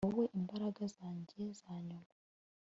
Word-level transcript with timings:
wowe, 0.05 0.23
imbaraga 0.39 0.81
zanjye 0.97 1.39
zanyuma 1.59 2.11